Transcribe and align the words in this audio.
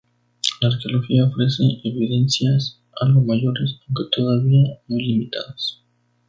La 0.61 0.69
arqueología 0.69 1.25
ofrece 1.25 1.79
evidencias 1.83 2.81
algo 2.99 3.21
mayores, 3.21 3.77
aunque 3.85 4.09
todavía 4.11 4.79
muy 4.87 5.03
limitadas. 5.05 5.83